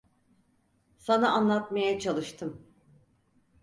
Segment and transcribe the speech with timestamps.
[0.97, 2.65] Sana anlatmaya çalıştım.